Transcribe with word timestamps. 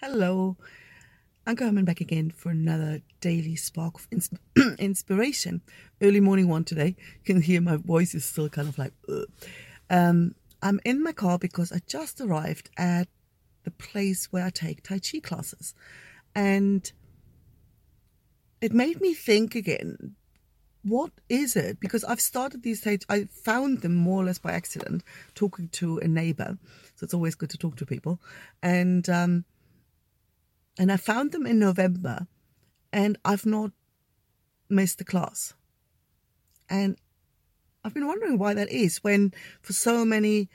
Hello. 0.00 0.56
I'm 1.44 1.56
coming 1.56 1.84
back 1.84 2.00
again 2.00 2.30
for 2.30 2.50
another 2.50 3.00
daily 3.20 3.56
spark 3.56 3.96
of 3.96 4.28
inspiration. 4.78 5.60
Early 6.00 6.20
morning 6.20 6.46
one 6.46 6.62
today. 6.62 6.94
You 6.96 7.24
can 7.24 7.42
hear 7.42 7.60
my 7.60 7.74
voice 7.74 8.14
is 8.14 8.24
still 8.24 8.48
kind 8.48 8.68
of 8.68 8.78
like, 8.78 8.92
um, 9.90 10.36
I'm 10.62 10.78
in 10.84 11.02
my 11.02 11.10
car 11.10 11.36
because 11.36 11.72
I 11.72 11.80
just 11.88 12.20
arrived 12.20 12.70
at 12.76 13.08
the 13.64 13.72
place 13.72 14.26
where 14.30 14.44
I 14.44 14.50
take 14.50 14.84
Tai 14.84 15.00
Chi 15.00 15.18
classes. 15.18 15.74
And 16.32 16.92
it 18.60 18.72
made 18.72 19.00
me 19.00 19.14
think 19.14 19.56
again 19.56 20.14
what 20.84 21.10
is 21.28 21.56
it? 21.56 21.80
Because 21.80 22.04
I've 22.04 22.20
started 22.20 22.62
these 22.62 22.80
stages, 22.80 23.04
I 23.08 23.24
found 23.24 23.82
them 23.82 23.96
more 23.96 24.22
or 24.22 24.26
less 24.26 24.38
by 24.38 24.52
accident, 24.52 25.02
talking 25.34 25.68
to 25.70 25.98
a 25.98 26.06
neighbor. 26.06 26.56
So 26.94 27.04
it's 27.04 27.14
always 27.14 27.34
good 27.34 27.50
to 27.50 27.58
talk 27.58 27.76
to 27.76 27.84
people. 27.84 28.20
And, 28.62 29.08
um, 29.10 29.44
and 30.78 30.92
I 30.92 30.96
found 30.96 31.32
them 31.32 31.44
in 31.44 31.58
November 31.58 32.28
and 32.92 33.18
I've 33.24 33.44
not 33.44 33.72
missed 34.70 34.98
the 34.98 35.04
class. 35.04 35.54
And 36.70 36.96
I've 37.84 37.94
been 37.94 38.06
wondering 38.06 38.38
why 38.38 38.54
that 38.54 38.70
is 38.70 38.98
when 38.98 39.32
for 39.60 39.72
so 39.72 40.04
many 40.04 40.48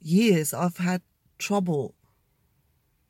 years 0.00 0.54
I've 0.54 0.78
had 0.78 1.02
trouble 1.38 1.94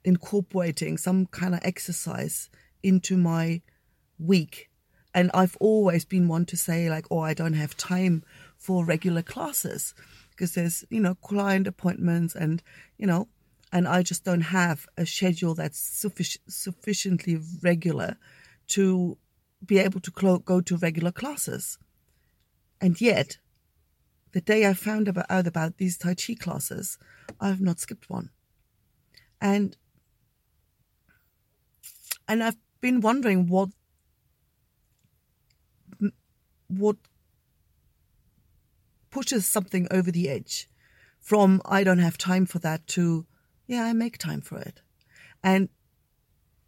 incorporating 0.04 0.98
some 0.98 1.26
kind 1.26 1.54
of 1.54 1.60
exercise 1.62 2.50
into 2.82 3.16
my 3.16 3.62
week. 4.18 4.68
And 5.14 5.30
I've 5.34 5.56
always 5.60 6.04
been 6.04 6.26
one 6.26 6.46
to 6.46 6.56
say 6.56 6.90
like, 6.90 7.06
oh, 7.10 7.20
I 7.20 7.34
don't 7.34 7.52
have 7.52 7.76
time 7.76 8.24
for 8.56 8.84
regular 8.84 9.22
classes 9.22 9.94
because 10.30 10.54
there's, 10.54 10.84
you 10.88 11.00
know, 11.00 11.14
client 11.14 11.66
appointments 11.66 12.34
and, 12.34 12.62
you 12.96 13.06
know, 13.06 13.28
and 13.72 13.88
I 13.88 14.02
just 14.02 14.24
don't 14.24 14.42
have 14.42 14.86
a 14.98 15.06
schedule 15.06 15.54
that's 15.54 15.80
suffic- 15.80 16.38
sufficiently 16.46 17.40
regular 17.62 18.16
to 18.68 19.16
be 19.64 19.78
able 19.78 20.00
to 20.00 20.40
go 20.44 20.60
to 20.60 20.76
regular 20.76 21.10
classes. 21.10 21.78
And 22.80 23.00
yet, 23.00 23.38
the 24.32 24.40
day 24.42 24.66
I 24.66 24.74
found 24.74 25.08
about, 25.08 25.26
out 25.30 25.46
about 25.46 25.78
these 25.78 25.96
Tai 25.96 26.14
Chi 26.14 26.34
classes, 26.34 26.98
I 27.40 27.48
have 27.48 27.60
not 27.60 27.80
skipped 27.80 28.10
one. 28.10 28.30
And 29.40 29.76
and 32.28 32.42
I've 32.42 32.56
been 32.80 33.00
wondering 33.00 33.46
what 33.48 33.70
what 36.68 36.96
pushes 39.10 39.46
something 39.46 39.86
over 39.90 40.10
the 40.10 40.28
edge 40.28 40.68
from 41.18 41.60
I 41.64 41.84
don't 41.84 41.98
have 41.98 42.16
time 42.16 42.46
for 42.46 42.58
that 42.60 42.86
to 42.88 43.26
yeah, 43.72 43.84
I 43.84 43.94
make 43.94 44.18
time 44.18 44.42
for 44.42 44.58
it. 44.58 44.82
And 45.42 45.70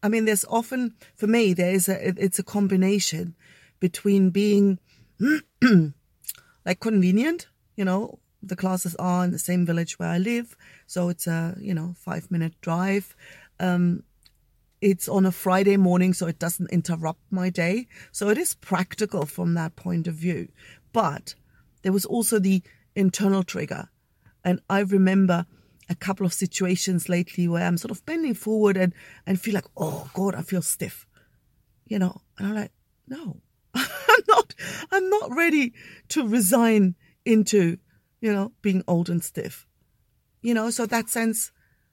I 0.03 0.09
mean, 0.09 0.25
there's 0.25 0.45
often, 0.47 0.95
for 1.15 1.27
me, 1.27 1.53
there 1.53 1.73
is 1.73 1.89
a, 1.89 2.09
it's 2.09 2.39
a 2.39 2.43
combination 2.43 3.35
between 3.79 4.31
being 4.31 4.79
like 6.65 6.81
convenient, 6.81 7.49
you 7.77 7.85
know, 7.85 8.19
the 8.43 8.57
classes 8.57 8.95
are 8.97 9.25
in 9.25 9.31
the 9.33 9.39
same 9.39 9.67
village 9.67 9.99
where 9.99 10.09
I 10.09 10.19
live. 10.19 10.57
So 10.87 11.09
it's 11.11 11.27
a, 11.27 11.57
you 11.61 11.75
know, 11.75 11.95
five 11.99 12.31
minute 12.31 12.55
drive. 12.61 13.15
Um, 13.61 14.03
it's 14.81 15.09
on 15.09 15.25
a 15.27 15.33
Friday 15.33 15.77
morning, 15.77 16.13
so 16.15 16.27
it 16.27 16.39
doesn't 16.39 16.71
interrupt 16.71 17.21
my 17.31 17.49
day. 17.51 17.87
So 18.13 18.29
it 18.29 18.39
is 18.39 18.55
practical 18.55 19.25
from 19.25 19.55
that 19.55 19.77
point 19.77 20.07
of 20.07 20.15
view. 20.15 20.49
But 20.93 21.35
there 21.83 21.93
was 21.93 22.05
also 22.05 22.39
the 22.39 22.63
internal 22.95 23.43
trigger. 23.43 23.89
And 24.45 24.61
I 24.69 24.81
remember 24.81 25.47
a 25.89 25.95
couple 25.95 26.27
of 26.27 26.33
situations 26.33 27.09
lately 27.09 27.49
where 27.49 27.67
I'm 27.67 27.77
sort 27.77 27.91
of 27.91 28.05
bending 28.07 28.35
forward 28.35 28.77
and, 28.77 28.95
and 29.27 29.41
feel 29.41 29.55
like, 29.55 29.67
oh 29.77 30.11
God, 30.15 30.35
I 30.35 30.43
feel 30.43 30.63
stiff. 30.63 31.07
You 31.87 31.99
know, 31.99 32.23
and 32.39 32.49
I'm 32.49 32.55
like, 32.55 32.73
no, 33.07 33.41
I'm 33.75 34.23
not, 34.29 34.55
I'm 34.91 35.09
not 35.11 35.35
ready 35.37 35.75
to 36.11 36.27
resign 36.27 36.95
into, 37.25 37.79
you 38.21 38.33
know, 38.33 38.53
being 38.63 38.83
old 38.89 39.11
and 39.11 39.23
stiff. 39.23 39.67
You 40.41 40.55
know, 40.55 40.71
so 40.71 40.87
that 40.87 41.09
sense, 41.09 41.53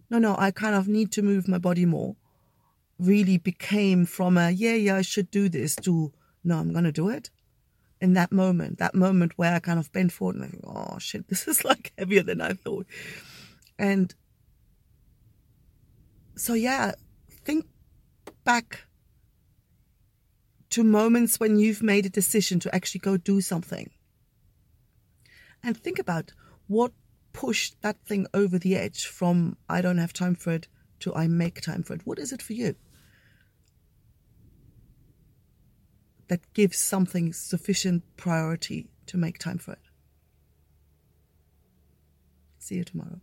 no, 0.10 0.18
no, 0.18 0.36
I 0.38 0.52
kind 0.52 0.76
of 0.76 0.88
need 0.88 1.12
to 1.14 1.22
move 1.22 1.48
my 1.48 1.58
body 1.58 1.86
more 1.86 2.16
really 3.02 3.38
became 3.38 4.06
from 4.06 4.38
a, 4.38 4.52
yeah, 4.52 4.76
yeah, 4.76 4.96
I 4.96 5.02
should 5.02 5.32
do 5.32 5.50
this 5.50 5.76
to, 5.78 6.14
no, 6.44 6.58
I'm 6.58 6.72
going 6.72 6.86
to 6.86 6.92
do 6.92 7.10
it. 7.10 7.30
In 8.00 8.14
that 8.14 8.32
moment, 8.32 8.80
that 8.80 8.96
moment 8.96 9.34
where 9.38 9.54
I 9.54 9.60
kind 9.60 9.80
of 9.80 9.92
bent 9.92 10.12
forward 10.12 10.38
and 10.38 10.46
I 10.46 10.48
like, 10.48 10.78
oh 10.94 11.00
shit, 11.00 11.28
this 11.30 11.48
is 11.48 11.66
like 11.66 11.92
heavier 11.98 12.24
than 12.24 12.42
I 12.42 12.54
thought. 12.54 12.86
And 13.82 14.14
so, 16.36 16.54
yeah, 16.54 16.92
think 17.44 17.66
back 18.44 18.82
to 20.70 20.84
moments 20.84 21.40
when 21.40 21.58
you've 21.58 21.82
made 21.82 22.06
a 22.06 22.10
decision 22.10 22.60
to 22.60 22.76
actually 22.76 23.00
go 23.00 23.18
do 23.18 23.42
something. 23.42 23.90
And 25.64 25.76
think 25.76 25.98
about 25.98 26.32
what 26.68 26.92
pushed 27.34 27.82
that 27.82 27.98
thing 28.06 28.28
over 28.36 28.60
the 28.60 28.76
edge 28.76 29.08
from 29.08 29.58
I 29.68 29.82
don't 29.82 29.98
have 29.98 30.14
time 30.14 30.36
for 30.36 30.52
it 30.52 30.68
to 31.00 31.16
I 31.16 31.28
make 31.28 31.60
time 31.62 31.82
for 31.82 31.96
it. 31.96 32.02
What 32.06 32.20
is 32.20 32.32
it 32.32 32.44
for 32.44 32.54
you? 32.54 32.76
That 36.28 36.54
gives 36.54 36.78
something 36.78 37.34
sufficient 37.34 38.04
priority 38.16 38.92
to 39.08 39.18
make 39.18 39.40
time 39.40 39.58
for 39.58 39.72
it. 39.72 39.90
See 42.60 42.76
you 42.76 42.84
tomorrow. 42.84 43.22